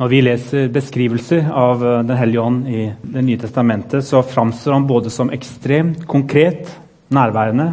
[0.00, 4.72] Når vi leser beskrivelser av eh, Den hellige ånd i Det nye testamentet, så framstår
[4.78, 6.70] han både som ekstremt konkret,
[7.12, 7.72] nærværende,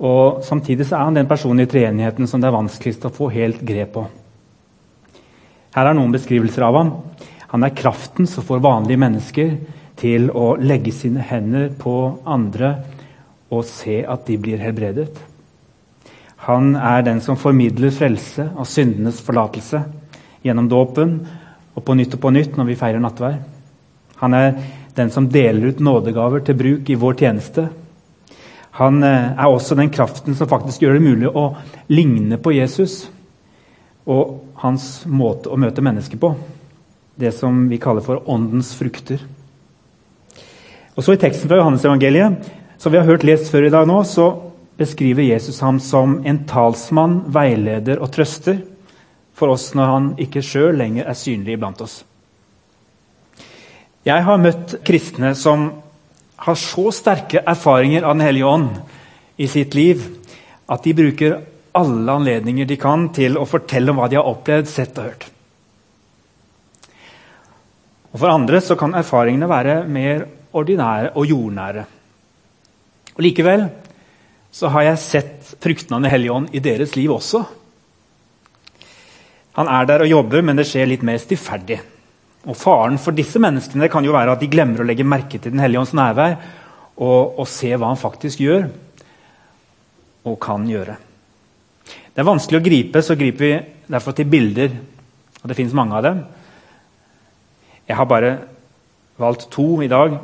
[0.00, 3.28] og samtidig så er han den personen i treenigheten som det er vanskeligst å få
[3.34, 4.06] helt grep på.
[5.76, 6.92] Her er noen beskrivelser av ham.
[7.52, 9.52] Han er kraften som får vanlige mennesker
[10.00, 11.94] til å legge sine hender på
[12.24, 12.72] andre
[13.52, 15.10] og se at de blir helbredet.
[16.48, 19.82] Han er den som formidler frelse og syndenes forlatelse
[20.42, 21.18] gjennom dåpen
[21.74, 23.38] og på nytt og på nytt når vi feirer nattvær.
[24.20, 24.54] Han er
[24.96, 27.68] den som deler ut nådegaver til bruk i vår tjeneste.
[28.80, 31.50] Han eh, er også den kraften som faktisk gjør det mulig å
[31.92, 33.02] ligne på Jesus
[34.10, 36.34] og hans måte å møte mennesker på.
[37.20, 39.20] Det som vi kaller for åndens frukter.
[40.96, 42.48] Og så I teksten fra Johannes-evangeliet,
[42.80, 44.32] som vi har hørt lest før i dag, nå, så
[44.80, 48.62] beskriver Jesus ham som en talsmann, veileder og trøster
[49.40, 52.00] for oss når han ikke sjøl lenger er synlig iblant oss.
[54.06, 55.68] Jeg har møtt kristne som
[56.40, 58.70] har så sterke erfaringer av Den hellige ånd
[59.40, 60.06] i sitt liv
[60.70, 61.36] at de bruker
[61.76, 65.26] alle anledninger de kan til å fortelle om hva de har opplevd, sett og hørt.
[68.10, 70.24] Og For andre så kan erfaringene være mer
[70.56, 71.84] ordinære og jordnære.
[73.14, 73.68] Og Likevel
[74.50, 77.44] så har jeg sett fruktene av Den hellige ånd i deres liv også.
[79.58, 81.80] Han er der og jobber, men det skjer litt mer stillferdig.
[82.48, 85.52] Og Faren for disse menneskene kan jo være at de glemmer å legge merke til
[85.52, 86.38] Den hellige ånds nærvær
[86.96, 88.68] og, og se hva han faktisk gjør
[90.28, 90.96] og kan gjøre.
[91.84, 93.52] Det er vanskelig å gripe, så griper vi
[93.92, 94.74] derfor til bilder.
[95.40, 96.24] Og det fins mange av dem.
[97.88, 98.34] Jeg har bare
[99.20, 100.18] valgt to i dag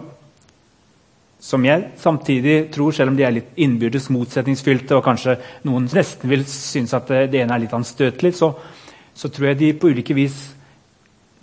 [1.47, 5.37] som jeg samtidig tror, selv om de er litt innbyrdes motsetningsfylte, og kanskje
[5.69, 8.51] noen nesten vil synes at det ene er litt anstøtelig, så,
[9.17, 10.36] så tror jeg de på ulike vis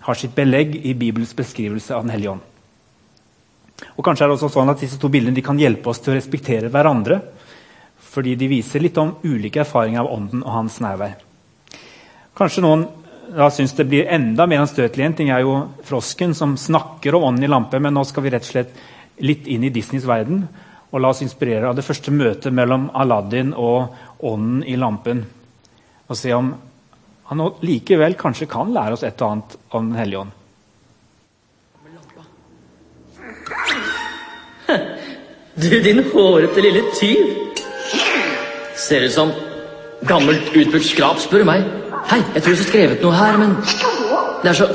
[0.06, 2.50] har sitt belegg i Bibels beskrivelse av Den hellige ånd.
[3.98, 6.18] Og kanskje er det også sånn at Disse to bildene kan hjelpe oss til å
[6.18, 7.20] respektere hverandre,
[8.14, 11.16] fordi de viser litt om ulike erfaringer av Ånden og hans nærvær.
[12.38, 12.86] Kanskje noen
[13.34, 15.06] da syns det blir enda mer anstøtelig.
[15.06, 15.56] En ting er jo
[15.88, 18.76] frosken som snakker om Ånden i lampe, men nå skal vi rett og slett
[19.24, 20.44] litt inn i Disneys verden.
[20.92, 25.24] Og la oss inspirere av det første møtet mellom Aladdin og Ånden i lampen.
[26.06, 26.52] Og se om
[27.34, 30.32] han likevel kanskje kan lære oss et og annet om Den hellige ånd.
[35.54, 37.52] Du, din hårete lille tyv.
[38.76, 39.32] Ser ut som
[40.10, 41.68] gammelt utbrukt skrap, spør du meg.
[42.10, 43.54] Hei, jeg tror jeg har skrevet noe her, men
[44.44, 44.68] det er så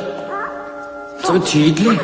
[1.24, 1.98] så utydelig.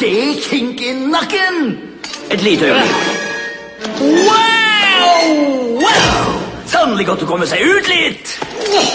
[0.00, 1.78] Det kink i nakken!
[2.30, 2.94] Et lite øyeblikk.
[4.00, 5.44] Wow!
[5.84, 6.26] wow!
[6.66, 8.34] Sannelig godt å komme seg ut litt!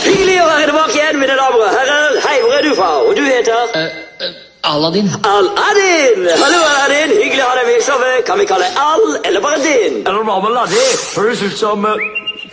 [0.03, 2.19] Hyggelig å være tilbake igjen, mine damer og herrer.
[2.25, 2.89] Hei, hvor er du fra?
[3.05, 3.75] Og du heter?
[3.75, 5.11] Uh, uh, Aladdin.
[5.23, 6.25] Aladdin!
[6.41, 7.13] Hallo, Aladdin.
[7.15, 7.85] Hyggelig å ha deg med.
[7.85, 8.09] Sove.
[8.27, 10.01] kan vi kalle deg Al eller bare Din?
[10.03, 10.83] Eller hva med Laddi?
[11.15, 11.95] Høres ut som uh...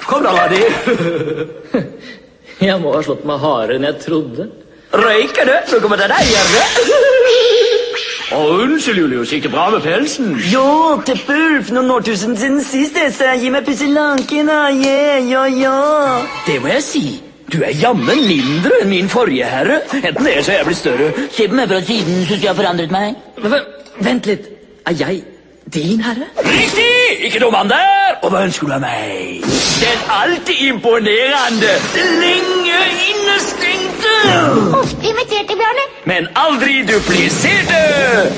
[0.06, 0.62] Kom da, Laddi.
[2.68, 4.50] jeg må ha slått meg hardere enn jeg trodde.
[4.96, 5.56] Røyker du?
[5.72, 7.45] Nå kommer det deg, gjør
[8.34, 9.30] Å, unnskyld, Julius.
[9.30, 10.32] Gikk det bra med pelsen?
[10.50, 11.70] Jo, til Ulf.
[11.70, 12.98] Noen årtusen siden sist.
[13.14, 14.64] Så gi meg pusselanken, da.
[14.74, 15.76] Yeah, ja, ja.
[16.48, 17.04] Det må jeg si.
[17.52, 19.78] Du er jammen mindre enn min forrige herre.
[20.00, 21.12] Enten det, så er jeg blitt større.
[21.30, 23.14] Se på meg fra siden, syns jeg har forandret meg.
[24.02, 24.50] Vent litt.
[24.90, 25.22] Er jeg
[25.74, 26.26] din herre?
[26.44, 27.26] Riktig!
[27.26, 28.18] Ikke noe mann der.
[28.22, 29.42] Og hva ønsker du av meg?
[29.82, 31.72] Den alltid imponerende,
[32.22, 32.78] lenge
[33.10, 34.14] innestengte
[34.80, 35.84] Ofte imiterte, Bjarne.
[36.04, 37.80] Men aldri dupliserte.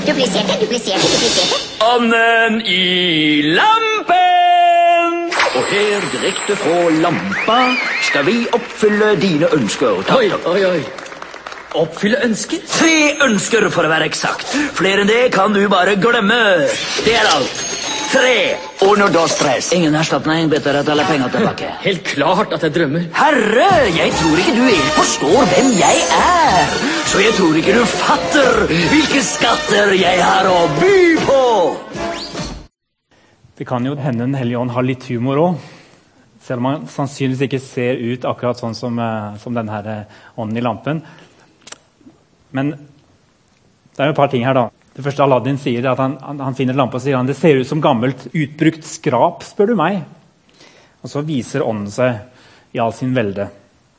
[0.07, 1.57] Dupliserte, dupliserte, dupliserte.
[1.95, 5.29] Ånden i lampen.
[5.59, 7.61] Og her, direkte fra lampa,
[8.03, 10.03] skal vi oppfylle dine ønsker.
[10.09, 11.08] Takk, oi, oi, oi.
[11.77, 12.63] Oppfylle ønsker?
[12.65, 12.95] Tre
[13.27, 14.55] ønsker, for å være eksakt.
[14.79, 16.39] Flere enn det kan du bare glemme.
[17.05, 17.65] Det er alt.
[18.09, 18.39] Tre
[18.87, 19.33] og når tres.
[19.35, 19.67] stress.
[19.77, 21.69] Ingen erstatning, bedre at alle penger tilbake.
[21.87, 23.05] Helt klart at jeg drømmer.
[23.13, 26.73] Herre, jeg tror ikke du helt forstår hvem jeg er.
[27.13, 31.45] Så jeg tror ikke du fatter hvilke skatter jeg har å by på.
[33.59, 35.71] Det kan jo hende Den hellige ånd har litt humor òg.
[36.41, 40.57] Selv om han sannsynligvis ikke ser ut akkurat sånn som, eh, som denne eh, ånden
[40.57, 41.05] i lampen.
[42.57, 44.69] Men det er jo et par ting her, da.
[44.95, 47.37] Det første Aladdin sier, er at han, han, han finner lampa og sier han, det
[47.39, 50.01] ser ut som gammelt, utbrukt skrap, spør du meg.
[51.03, 53.47] Og så viser ånden seg i all sin velde.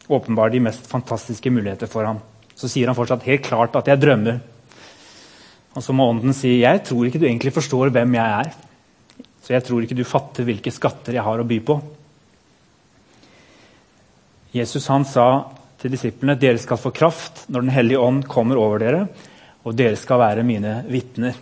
[0.09, 2.19] Åpenbart de mest fantastiske muligheter for ham.
[2.55, 4.41] Så sier han fortsatt helt klart at jeg drømmer.
[5.77, 8.51] Og så må ånden si jeg tror ikke du egentlig forstår hvem jeg er.
[9.45, 11.77] Så jeg tror ikke du fatter hvilke skatter jeg har å by på.
[14.55, 15.29] Jesus han sa
[15.79, 19.05] til disiplene dere skal få kraft når Den hellige ånd kommer over dere,
[19.63, 21.37] og dere skal være mine vitner.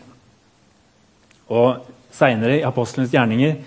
[1.50, 3.58] Og Seinere i Apostlenes gjerninger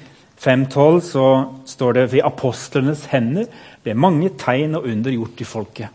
[0.40, 1.24] 5.12 så
[1.68, 3.46] står det ved apostlenes hender
[3.84, 5.88] ble mange tegn og under gjort i folket.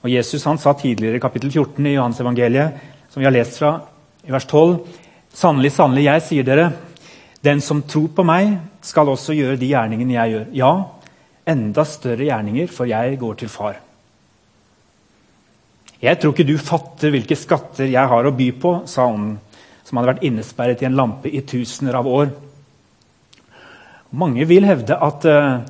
[0.00, 2.80] Og Jesus han sa tidligere i kapittel 14 i Johans evangeliet,
[3.12, 3.74] som vi har lest fra
[4.24, 4.78] i vers 12.:
[5.34, 6.70] Sannelig, sannelig, jeg sier dere,
[7.44, 10.46] den som tror på meg, skal også gjøre de gjerningene jeg gjør.
[10.56, 10.72] Ja,
[11.50, 13.80] enda større gjerninger, for jeg går til far.
[16.00, 19.34] Jeg tror ikke du fatter hvilke skatter jeg har å by på, sa ånden,
[19.84, 22.30] som hadde vært innesperret i en lampe i tusener av år.
[24.16, 25.60] Mange vil hevde at, eh,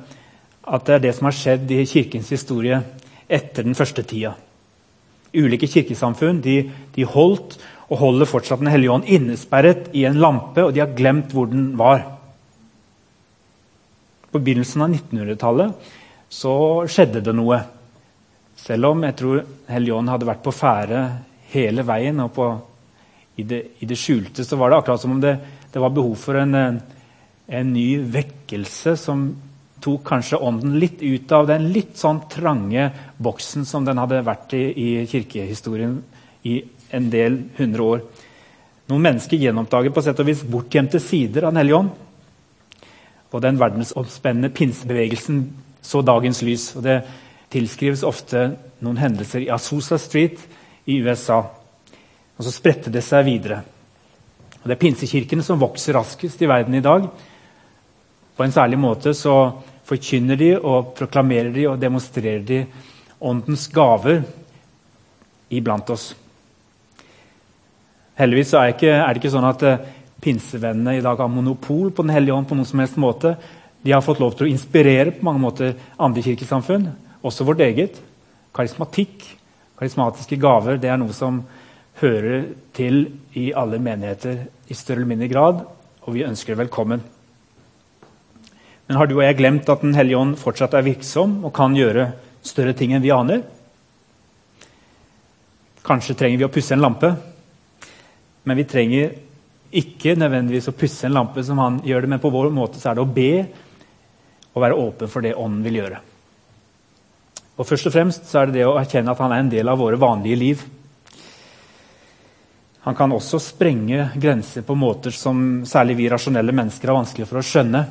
[0.63, 2.79] at det er det som har skjedd i kirkens historie
[3.27, 4.33] etter den første tida.
[5.35, 6.57] Ulike kirkesamfunn de,
[6.95, 7.57] de holdt
[7.91, 11.47] og holder fortsatt Den hellige ånd innesperret i en lampe, og de har glemt hvor
[11.51, 12.05] den var.
[14.31, 15.91] På begynnelsen av 1900-tallet
[16.31, 16.53] så
[16.87, 17.59] skjedde det noe.
[18.55, 19.41] Selv om jeg tror
[19.71, 21.01] Helion hadde vært på ferde
[21.51, 22.47] hele veien og på,
[23.35, 25.35] i, det, i, det, skjulte, så var det akkurat som om det,
[25.71, 29.25] det var behov for en, en, ny vekkelse som
[29.81, 32.85] tok kanskje ånden litt ut av den litt sånn trange
[33.17, 35.97] boksen som den hadde vært i i kirkehistorien
[36.47, 36.59] i
[36.93, 38.05] en del hundre år.
[38.91, 41.91] Noen mennesker gjenoppdager på sett og vis bortgjemte sider av Den hellige ånd.
[43.31, 45.43] Og den verdensomspennende pinsebevegelsen
[45.81, 46.75] så dagens lys.
[46.75, 47.01] og Det
[47.51, 48.51] tilskrives ofte
[48.83, 50.39] noen hendelser i Azusa Street
[50.85, 51.41] i USA.
[52.37, 53.61] Og så spredte det seg videre.
[54.61, 57.07] Og Det er pinsekirkene som vokser raskest i verden i dag.
[58.37, 59.53] På en særlig måte så
[59.85, 62.65] forkynner de og proklamerer de og demonstrerer de
[63.21, 64.23] åndens gaver
[65.51, 66.11] iblant oss.
[68.17, 69.83] Heldigvis er, ikke, er det ikke sånn at eh,
[70.21, 72.47] pinsevennene i dag har monopol på Den hellige ånd.
[72.47, 73.35] på noen som helst måte.
[73.83, 76.91] De har fått lov til å inspirere på mange måter andre kirkesamfunn,
[77.23, 77.97] også vårt eget.
[78.53, 79.25] Karismatikk,
[79.79, 81.41] karismatiske gaver, det er noe som
[82.01, 85.65] hører til i alle menigheter i større eller mindre grad,
[86.05, 87.01] og vi ønsker velkommen.
[88.87, 91.75] Men har du og jeg glemt at Den hellige ånd fortsatt er virksom og kan
[91.75, 92.11] gjøre
[92.43, 93.41] større ting enn vi aner?
[95.81, 97.15] Kanskje trenger vi å pusse en lampe,
[98.43, 99.13] men vi trenger
[99.71, 102.91] ikke nødvendigvis å pusse en lampe som han gjør det, men på vår måte så
[102.91, 103.33] er det å be
[104.51, 106.01] og være åpen for det Ånden vil gjøre.
[107.55, 109.69] Og Først og fremst så er det det å erkjenne at han er en del
[109.71, 110.63] av våre vanlige liv.
[112.81, 117.39] Han kan også sprenge grenser på måter som særlig vi rasjonelle mennesker har vanskelig for
[117.39, 117.83] å skjønne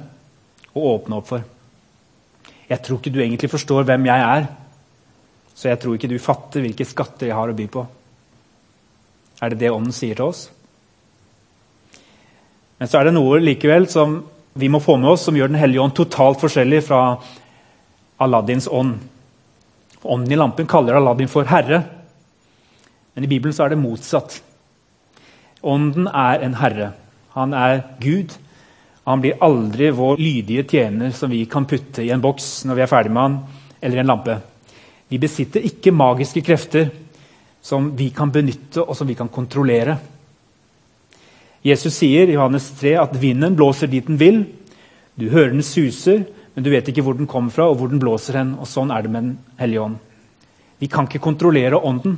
[0.74, 1.44] og åpne opp for.
[2.70, 4.48] Jeg tror ikke du egentlig forstår hvem jeg er,
[5.54, 7.86] så jeg tror ikke du fatter hvilke skatter jeg har å by på.
[9.40, 10.48] Er det det Ånden sier til oss?
[12.80, 14.22] Men så er det noe likevel som
[14.56, 17.00] vi må få med oss som gjør Den hellige ånd totalt forskjellig fra
[18.20, 18.96] Aladdins ånd.
[20.00, 21.82] Ånden i lampen kaller Aladdin for herre,
[23.14, 24.38] men i Bibelen så er det motsatt.
[25.60, 26.92] Ånden er en herre.
[27.36, 28.32] Han er Gud.
[29.04, 32.84] Han blir aldri vår lydige tjener som vi kan putte i en boks når vi
[32.84, 33.36] er ferdig med han,
[33.80, 34.38] eller i en lampe.
[35.10, 36.88] Vi besitter ikke magiske krefter
[37.60, 39.98] som vi kan benytte og som vi kan kontrollere.
[41.66, 44.44] Jesus sier i Johannes 3 at vinden blåser dit den vil.
[45.14, 46.24] Du hører den suser,
[46.54, 48.54] men du vet ikke hvor den kommer fra og hvor den blåser hen.
[48.56, 49.98] Og Sånn er det med Den hellige ånd.
[50.80, 52.16] Vi kan ikke kontrollere ånden.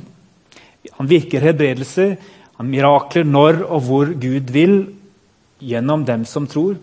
[0.97, 2.15] Han virker helbredelser,
[2.59, 4.77] han mirakler når og hvor Gud vil,
[5.63, 6.77] gjennom dem som tror.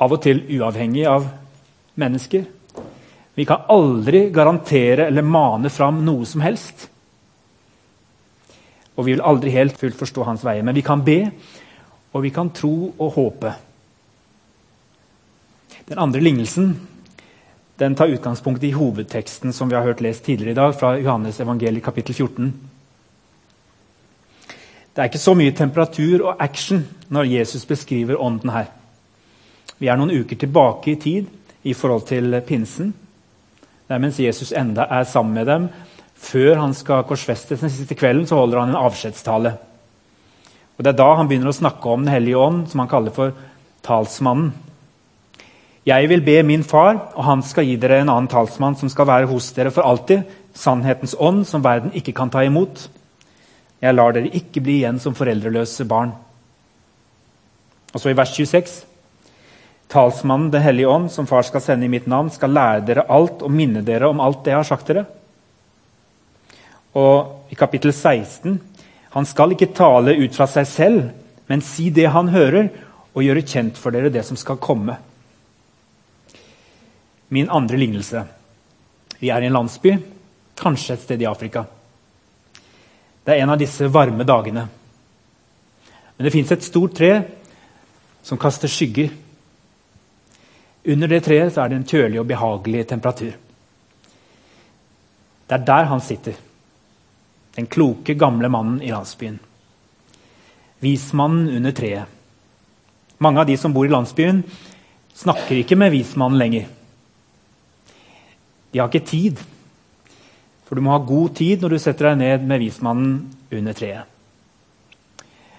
[0.00, 1.26] Av og til uavhengig av
[1.98, 2.46] mennesker.
[3.34, 6.88] Vi kan aldri garantere eller mane fram noe som helst.
[8.96, 10.64] Og vi vil aldri helt fullt forstå hans veier.
[10.66, 11.30] Men vi kan be,
[12.12, 13.52] og vi kan tro og håpe.
[15.88, 16.74] Den andre lignelsen
[17.80, 21.40] den tar utgangspunkt i hovedteksten som vi har hørt lest tidligere i dag, fra Johannes
[21.40, 22.52] evangeliet kapittel 14.
[24.90, 28.68] Det er ikke så mye temperatur og action når Jesus beskriver ånden her.
[29.78, 31.30] Vi er noen uker tilbake i tid
[31.64, 32.92] i forhold til pinsen.
[33.88, 35.68] Det er mens Jesus enda er sammen med dem
[36.20, 39.54] før han skal korsfestes den siste kvelden, så holder han en avskjedstale.
[40.76, 43.12] Og Det er da han begynner å snakke om Den hellige ånd, som han kaller
[43.12, 43.32] for
[43.84, 44.52] talsmannen.
[45.86, 49.08] Jeg vil be min far, og han skal gi dere en annen talsmann som skal
[49.08, 50.22] være hos dere for alltid,
[50.54, 52.88] sannhetens ånd, som verden ikke kan ta imot.
[53.80, 56.12] Jeg lar dere ikke bli igjen som foreldreløse barn.
[57.94, 58.84] Og så i vers 26.:
[59.88, 63.42] Talsmannen Den hellige ånd, som far skal sende i mitt navn, skal lære dere alt
[63.42, 65.06] og minne dere om alt det jeg har sagt dere.
[66.96, 68.58] Og i kapittel 16
[69.10, 71.00] Han skal ikke tale ut fra seg selv,
[71.50, 72.68] men si det han hører,
[73.10, 74.94] og gjøre kjent for dere det som skal komme.
[77.34, 78.22] Min andre lignelse.
[79.18, 79.96] Vi er i en landsby,
[80.54, 81.64] kanskje et sted i Afrika.
[83.24, 84.62] Det er en av disse varme dagene.
[86.16, 87.10] Men det fins et stort tre
[88.22, 89.10] som kaster skygger.
[90.86, 93.34] Under det treet er det en kjølig og behagelig temperatur.
[95.50, 96.38] Det er der han sitter.
[97.60, 99.36] Den kloke, gamle mannen i landsbyen.
[100.80, 102.08] Vismannen under treet.
[103.20, 104.40] Mange av de som bor i landsbyen,
[105.12, 106.70] snakker ikke med vismannen lenger.
[108.72, 109.44] De har ikke tid.
[110.64, 113.14] For du må ha god tid når du setter deg ned med vismannen
[113.52, 114.08] under treet.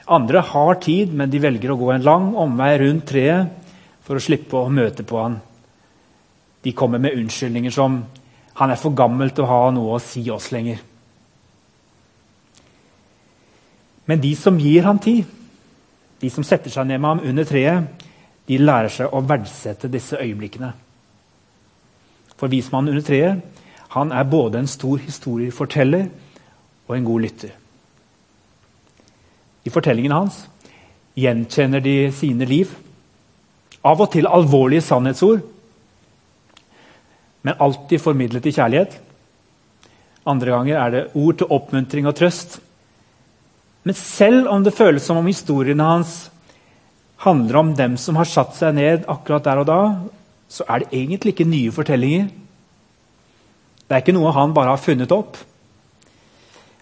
[0.10, 4.26] Andre har tid, men de velger å gå en lang omvei rundt treet for å
[4.26, 5.38] slippe å møte på han.
[6.66, 8.06] De kommer med unnskyldninger som
[8.54, 10.91] 'Han er for gammel til å ha noe å si oss lenger'.
[14.06, 15.26] Men de som gir ham tid,
[16.22, 18.08] de som setter seg ned med ham under treet,
[18.50, 20.72] de lærer seg å verdsette disse øyeblikkene.
[22.38, 23.60] For vismannen under treet
[23.92, 26.08] han er både en stor historieforteller
[26.88, 27.52] og en god lytter.
[29.66, 30.46] I fortellingen hans
[31.20, 32.72] gjenkjenner de sine liv.
[33.84, 35.42] Av og til alvorlige sannhetsord,
[37.42, 38.98] men alltid formidlet i kjærlighet.
[40.30, 42.60] Andre ganger er det ord til oppmuntring og trøst.
[43.84, 46.16] Men selv om det føles som om historiene hans
[47.22, 49.82] handler om dem som har satt seg ned akkurat der og da,
[50.52, 52.28] så er det egentlig ikke nye fortellinger.
[53.88, 55.38] Det er ikke noe han bare har funnet opp.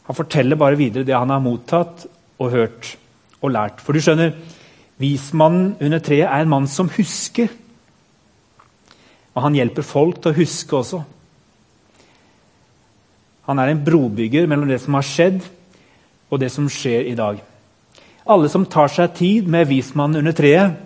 [0.10, 2.08] Han forteller bare videre det han har mottatt
[2.40, 2.96] og hørt
[3.44, 3.84] og lært.
[3.84, 4.34] For du skjønner,
[5.00, 7.52] vismannen under treet er en mann som husker.
[9.36, 11.04] Og han hjelper folk til å huske også.
[13.50, 15.40] Han er en brobygger mellom det som har skjedd,
[16.30, 17.40] og det som skjer i dag.
[18.30, 20.78] Alle som tar seg tid med vismannen under treet,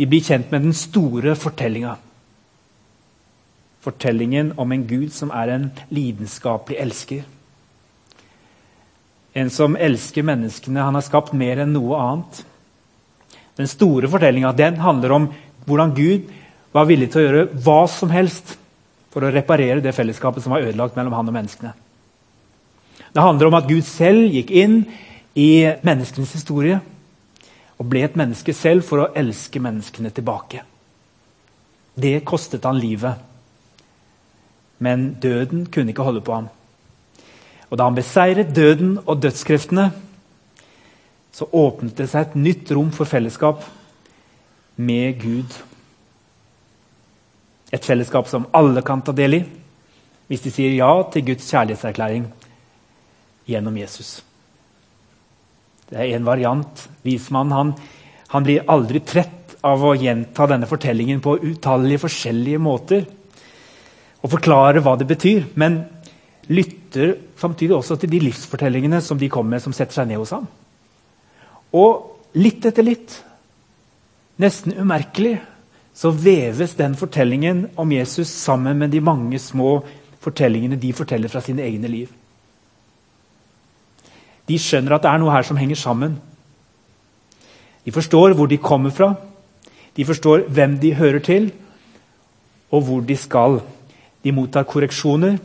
[0.00, 1.98] de blir kjent med den store fortellinga.
[3.82, 7.26] Fortellingen om en Gud som er en lidenskapelig elsker.
[9.34, 12.42] En som elsker menneskene han har skapt mer enn noe annet.
[13.60, 15.28] Den store fortellinga handler om
[15.66, 16.30] hvordan Gud
[16.72, 18.56] var villig til å gjøre hva som helst
[19.12, 21.74] for å reparere det fellesskapet som var ødelagt mellom han og menneskene.
[23.12, 24.82] Det handler om at Gud selv gikk inn
[25.36, 26.78] i menneskenes historie
[27.78, 30.62] og ble et menneske selv for å elske menneskene tilbake.
[31.94, 33.18] Det kostet han livet.
[34.82, 36.48] Men døden kunne ikke holde på ham.
[37.70, 39.90] Og da han beseiret døden og dødskreftene,
[41.32, 43.64] så åpnet det seg et nytt rom for fellesskap
[44.76, 45.56] med Gud.
[47.72, 49.42] Et fellesskap som alle kan ta del i
[50.32, 52.22] hvis de sier ja til Guds kjærlighetserklæring
[53.48, 54.20] gjennom Jesus.
[55.88, 56.88] Det er en variant.
[57.04, 57.72] Vismannen han,
[58.32, 63.04] han blir aldri trett av å gjenta denne fortellingen på utallige forskjellige måter
[64.22, 65.82] og forklare hva det betyr, men
[66.50, 70.34] lytter samtidig også til de livsfortellingene som de kommer med, som setter seg ned hos
[70.34, 70.46] ham.
[71.74, 73.16] Og litt etter litt,
[74.42, 75.36] nesten umerkelig,
[75.94, 79.82] så veves den fortellingen om Jesus sammen med de mange små
[80.22, 82.08] fortellingene de forteller fra sine egne liv.
[84.48, 86.16] De skjønner at det er noe her som henger sammen.
[87.84, 89.14] De forstår hvor de kommer fra,
[89.96, 91.50] de forstår hvem de hører til,
[92.72, 93.60] og hvor de skal.
[94.24, 95.36] De mottar korreksjoner,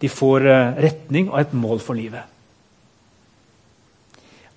[0.00, 2.26] de får eh, retning og et mål for livet.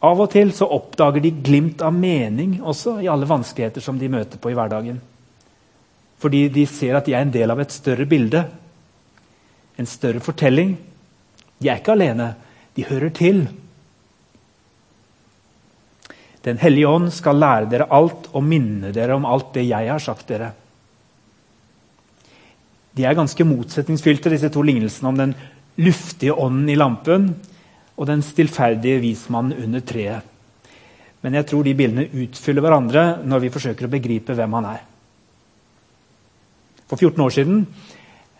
[0.03, 4.11] Av og til så oppdager de glimt av mening også i alle vanskeligheter som de
[4.11, 4.99] møter på i hverdagen.
[6.19, 8.43] Fordi de ser at de er en del av et større bilde,
[9.79, 10.75] en større fortelling.
[11.59, 12.33] De er ikke alene,
[12.75, 13.45] de hører til.
[16.43, 20.03] Den hellige ånd skal lære dere alt og minne dere om alt det jeg har
[20.03, 20.51] sagt dere.
[22.93, 25.33] De er ganske motsetningsfylte, disse to lignelsene om den
[25.81, 27.31] luftige ånden i lampen
[27.95, 30.29] og den stillferdige vismannen under treet.
[31.23, 34.81] Men jeg tror de bildene utfyller hverandre når vi forsøker å begripe hvem han er.
[36.91, 37.61] For 14 år siden,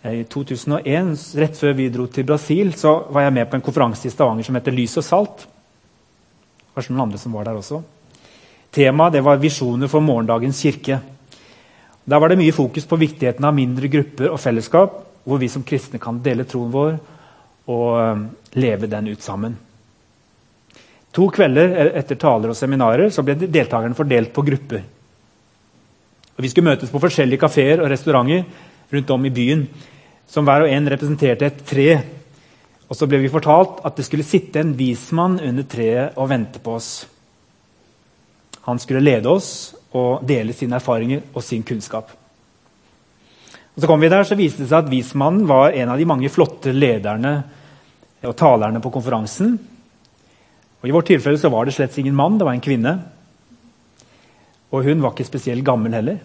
[0.03, 4.09] i 2001, rett før vi dro til Brasil, så var jeg med på en konferanse
[4.09, 5.45] i Stavanger som heter Lys og salt.
[6.73, 7.81] Kanskje noen andre som var der også.
[8.73, 10.99] Temaet var visjoner for morgendagens kirke.
[12.03, 15.63] Der var det mye fokus på viktigheten av mindre grupper og fellesskap, hvor vi som
[15.63, 16.97] kristne kan dele troen vår
[17.71, 18.25] og um,
[18.59, 19.55] leve den ut sammen.
[21.13, 24.81] To kvelder etter taler og seminarer ble deltakerne fordelt på grupper.
[26.33, 28.43] Og Vi skulle møtes på forskjellige kafeer og restauranter
[28.91, 29.67] rundt om i byen,
[30.27, 31.87] som hver og en representerte et tre.
[32.93, 36.59] Og så ble vi fortalt at det skulle sitte en vismann under treet og vente
[36.61, 36.89] på oss.
[38.67, 39.47] Han skulle lede oss
[39.97, 42.11] og dele sine erfaringer og sin kunnskap.
[43.73, 46.05] Og så kom vi der, så viste det seg at vismannen var en av de
[46.05, 47.31] mange flotte lederne
[48.29, 49.55] og talerne på konferansen.
[50.77, 52.93] Og I vårt tilfelle så var det slett ingen mann, det var en kvinne.
[54.69, 56.21] Og hun var ikke spesielt gammel heller.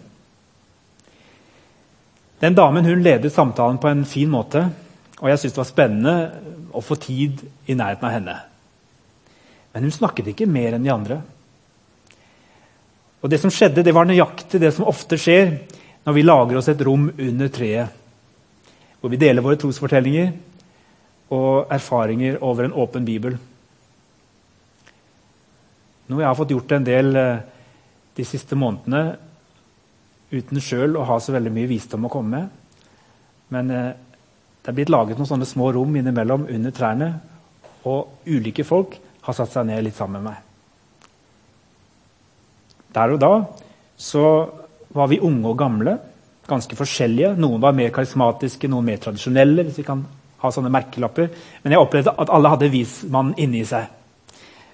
[2.45, 4.67] Den damen hun ledet samtalen på en fin måte,
[5.19, 6.15] og jeg syntes det var spennende
[6.73, 8.37] å få tid i nærheten av henne.
[9.73, 11.19] Men hun snakket ikke mer enn de andre.
[13.21, 15.57] Og Det som skjedde, det var nøyaktig det som ofte skjer
[16.05, 17.89] når vi lager oss et rom under treet,
[18.99, 20.31] hvor vi deler våre trosfortellinger
[21.35, 23.35] og erfaringer over en åpen bibel.
[26.09, 27.41] Noe jeg har fått gjort en del eh,
[28.17, 29.19] de siste månedene
[30.31, 32.79] uten sjøl å ha så veldig mye visdom å komme med.
[33.53, 33.91] Men eh,
[34.63, 37.09] det er blitt laget noen sånne små rom innimellom under trærne,
[37.87, 40.45] og ulike folk har satt seg ned litt sammen med meg.
[42.93, 43.33] Der og da
[43.99, 44.23] så
[44.95, 45.97] var vi unge og gamle,
[46.49, 47.35] ganske forskjellige.
[47.37, 49.63] Noen var mer karismatiske, noen mer tradisjonelle.
[49.63, 50.05] hvis vi kan
[50.39, 51.29] ha sånne merkelapper.
[51.63, 53.85] Men jeg opplevde at alle hadde vismannen inni seg.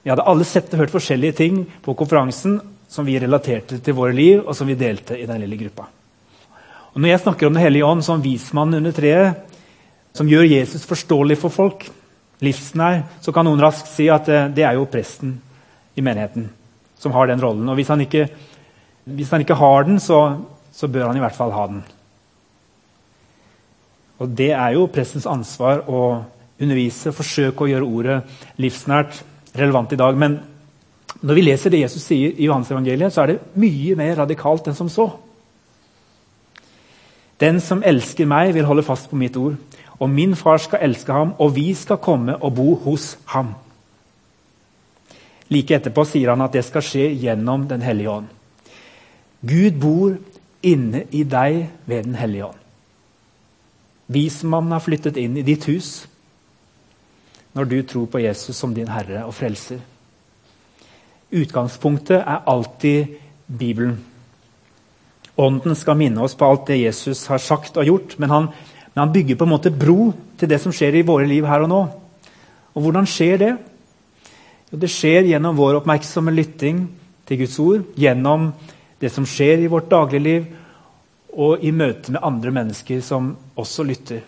[0.03, 4.13] Vi hadde alle sett og hørt forskjellige ting på konferansen som vi relaterte til våre
[4.13, 5.87] liv, og som vi delte i den lille gruppa.
[6.93, 9.44] Og Når jeg snakker om Den hellige ånd som vismann under treet,
[10.15, 11.87] som gjør Jesus forståelig for folk,
[12.43, 15.37] livsnær, så kan noen raskt si at det, det er jo presten
[15.95, 16.49] i menigheten
[16.99, 17.67] som har den rollen.
[17.69, 18.27] Og hvis han ikke,
[19.05, 20.39] hvis han ikke har den, så,
[20.73, 21.83] så bør han i hvert fall ha den.
[24.23, 26.01] Og Det er jo prestens ansvar å
[26.55, 28.19] undervise, forsøke å gjøre ordet
[28.63, 29.19] livsnært
[29.59, 30.15] relevant i dag.
[30.15, 30.37] Men
[31.19, 34.77] når vi leser det Jesus sier i Johannes-evangeliet, så er det mye mer radikalt enn
[34.77, 35.09] som så.
[37.43, 39.59] Den som elsker meg, vil holde fast på mitt ord.
[39.99, 43.53] Og min far skal elske ham, og vi skal komme og bo hos ham.
[45.49, 48.27] Like etterpå sier han at det skal skje gjennom Den hellige ånd.
[49.45, 50.15] Gud bor
[50.65, 52.61] inne i deg ved Den hellige ånd.
[54.07, 56.05] Vismannen har flyttet inn i ditt hus
[57.55, 59.79] når du tror på Jesus som din herre og frelser.
[61.31, 63.15] Utgangspunktet er alltid
[63.47, 63.95] Bibelen.
[65.37, 68.49] Ånden skal minne oss på alt det Jesus har sagt og gjort, men han,
[68.95, 71.65] men han bygger på en måte bro til det som skjer i våre liv her
[71.65, 71.79] og nå.
[72.75, 73.49] Og hvordan skjer det?
[74.71, 76.85] Jo, det skjer gjennom vår oppmerksomme lytting
[77.27, 78.53] til Guds ord, gjennom
[79.03, 80.47] det som skjer i vårt dagligliv,
[81.35, 84.23] og i møte med andre mennesker som også lytter.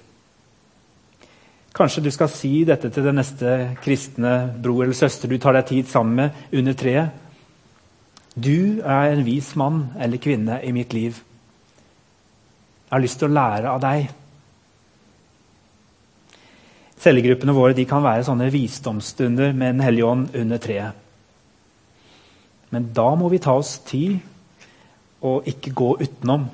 [1.78, 3.54] Kanskje du skal si dette til den neste
[3.86, 7.16] kristne bror eller søster du tar deg tid sammen med under treet.
[8.36, 11.16] Du er en vis mann eller kvinne i mitt liv.
[12.88, 14.10] Jeg har lyst til å lære av deg.
[17.08, 21.04] Cellegruppene våre kan være sånne visdomsstunder med Den hellige ånd under treet.
[22.76, 24.18] Men da må vi ta oss tid
[25.24, 26.50] og ikke gå utenom.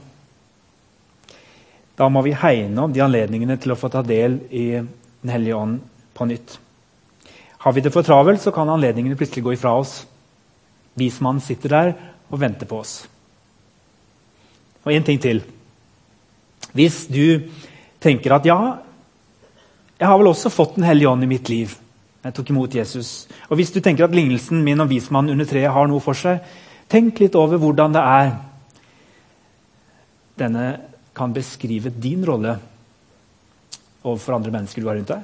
[1.98, 5.58] Da må vi hegne om de anledningene til å få ta del i den hellige
[5.58, 5.82] ånd
[6.14, 6.60] på nytt.
[7.66, 10.04] Har vi det for travelt, så kan anledningene plutselig gå ifra oss.
[10.94, 11.94] Vismannen sitter der
[12.30, 13.08] og venter på oss.
[14.86, 15.42] Og én ting til.
[16.78, 17.50] Hvis du
[18.04, 18.60] tenker at ja,
[20.04, 21.78] jeg har vel også fått Den hellige ånd i mitt liv.
[22.24, 23.28] Jeg tok imot Jesus.
[23.48, 26.44] Og Hvis du tenker at lignelsen min om vismannen under treet har noe for seg,
[26.92, 28.34] tenk litt over hvordan det er
[30.36, 30.66] denne
[31.16, 32.58] kan beskrive din rolle
[34.04, 35.22] overfor andre mennesker du har rundt deg.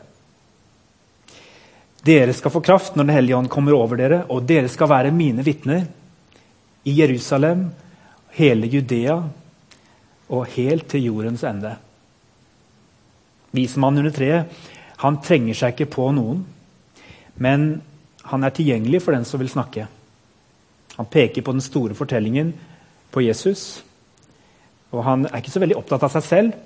[2.05, 5.11] Dere skal få kraft når Den hellige ånd kommer over dere, og dere skal være
[5.11, 5.83] mine vitner
[6.87, 7.67] i Jerusalem,
[8.37, 9.17] hele Judea
[10.29, 11.75] og helt til jordens ende.
[13.55, 14.65] Vismannen under treet
[14.99, 16.41] han trenger seg ikke på noen,
[17.39, 17.69] men
[18.27, 19.85] han er tilgjengelig for den som vil snakke.
[20.97, 22.51] Han peker på den store fortellingen
[23.13, 23.79] på Jesus.
[24.91, 26.57] Og han er ikke så veldig opptatt av seg selv,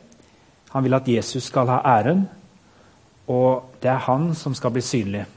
[0.73, 2.23] han vil at Jesus skal ha æren,
[3.29, 5.27] og det er han som skal bli synlig.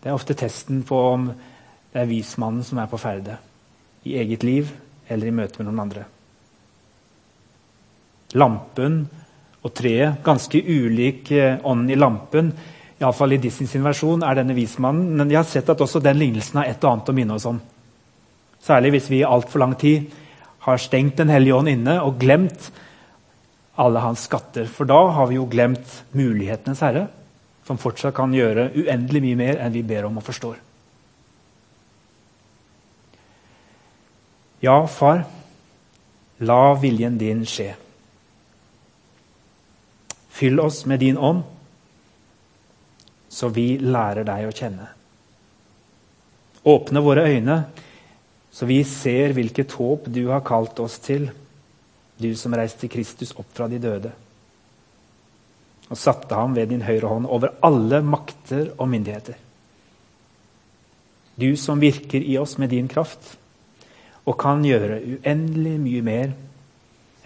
[0.00, 1.28] Det er ofte testen på om
[1.92, 3.36] det er vismannen som er på ferde.
[4.08, 4.72] I eget liv
[5.12, 6.06] eller i møte med noen andre.
[8.32, 9.02] Lampen
[9.62, 12.50] og treet, ganske ulik eh, ånden i lampen.
[13.02, 15.14] Iallfall i Disneys versjon er denne vismannen.
[15.18, 17.46] Men jeg har sett at også den lignelsen har et og annet å minne oss
[17.50, 17.60] om.
[18.62, 20.10] Særlig hvis vi i altfor lang tid
[20.62, 22.70] har stengt Den hellige ånd inne og glemt
[23.82, 24.68] alle hans skatter.
[24.70, 27.06] For da har vi jo glemt mulighetenes herre,
[27.66, 30.58] som fortsatt kan gjøre uendelig mye mer enn vi ber om og forstår.
[34.62, 35.24] Ja, far,
[36.38, 37.72] la viljen din skje.
[40.42, 41.44] Fyll oss med din ånd,
[43.30, 44.88] så vi lærer deg å kjenne.
[46.66, 47.60] Åpne våre øyne,
[48.50, 51.28] så vi ser hvilket håp du har kalt oss til,
[52.18, 54.10] du som reiste Kristus opp fra de døde
[55.92, 59.36] og satte ham ved din høyre hånd over alle makter og myndigheter.
[61.36, 63.34] Du som virker i oss med din kraft
[64.24, 66.32] og kan gjøre uendelig mye mer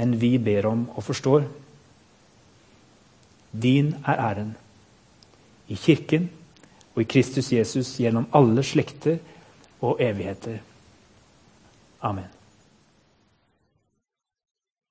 [0.03, 1.47] enn vi ber om og forstår.
[3.63, 4.57] Din er æren
[5.69, 6.31] i Kirken
[6.95, 9.19] og i Kristus Jesus gjennom alle slekter
[9.81, 10.59] og evigheter.
[12.03, 12.36] Amen.